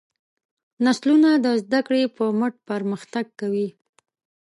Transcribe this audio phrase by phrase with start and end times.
[0.85, 3.67] نسلونه د زدهکړې په مټ پرمختګ کوي.